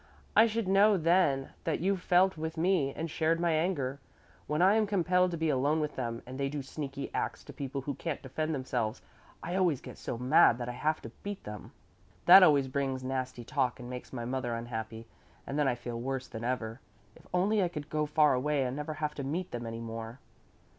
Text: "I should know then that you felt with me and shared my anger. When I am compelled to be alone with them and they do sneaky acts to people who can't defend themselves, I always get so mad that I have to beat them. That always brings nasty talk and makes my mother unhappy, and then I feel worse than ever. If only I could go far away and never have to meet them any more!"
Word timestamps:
"I 0.35 0.47
should 0.47 0.67
know 0.67 0.97
then 0.97 1.49
that 1.63 1.79
you 1.79 1.95
felt 1.95 2.35
with 2.35 2.57
me 2.57 2.91
and 2.91 3.07
shared 3.07 3.39
my 3.39 3.51
anger. 3.51 3.99
When 4.47 4.59
I 4.59 4.73
am 4.73 4.87
compelled 4.87 5.29
to 5.29 5.37
be 5.37 5.49
alone 5.49 5.79
with 5.79 5.95
them 5.95 6.23
and 6.25 6.39
they 6.39 6.49
do 6.49 6.63
sneaky 6.63 7.11
acts 7.13 7.43
to 7.43 7.53
people 7.53 7.81
who 7.81 7.93
can't 7.93 8.23
defend 8.23 8.55
themselves, 8.55 9.03
I 9.43 9.53
always 9.55 9.79
get 9.79 9.99
so 9.99 10.17
mad 10.17 10.57
that 10.57 10.67
I 10.67 10.71
have 10.71 11.03
to 11.03 11.09
beat 11.21 11.43
them. 11.43 11.71
That 12.25 12.41
always 12.41 12.67
brings 12.67 13.03
nasty 13.03 13.43
talk 13.43 13.79
and 13.79 13.91
makes 13.91 14.11
my 14.11 14.25
mother 14.25 14.55
unhappy, 14.55 15.05
and 15.45 15.59
then 15.59 15.67
I 15.67 15.75
feel 15.75 16.01
worse 16.01 16.27
than 16.27 16.43
ever. 16.43 16.81
If 17.15 17.27
only 17.31 17.61
I 17.61 17.67
could 17.67 17.87
go 17.87 18.07
far 18.07 18.33
away 18.33 18.63
and 18.63 18.75
never 18.75 18.95
have 18.95 19.13
to 19.13 19.23
meet 19.23 19.51
them 19.51 19.67
any 19.67 19.81
more!" 19.81 20.17